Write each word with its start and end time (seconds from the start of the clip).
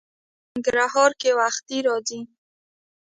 بادرنګ 0.03 0.53
په 0.53 0.53
ننګرهار 0.59 1.11
کې 1.21 1.29
وختي 1.39 1.77
راځي 1.87 2.19